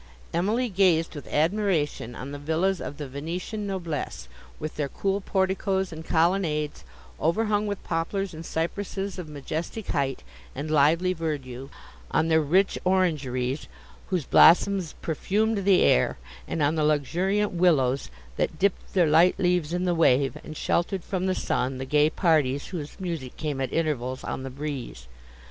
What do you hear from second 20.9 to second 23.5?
from the sun the gay parties whose music